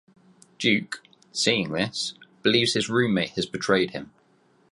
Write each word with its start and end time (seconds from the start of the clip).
Duke, 0.57 1.03
seeing 1.31 1.73
this, 1.73 2.15
believes 2.41 2.73
his 2.73 2.89
roommate 2.89 3.35
has 3.35 3.45
betrayed 3.45 3.91
him. 3.91 4.09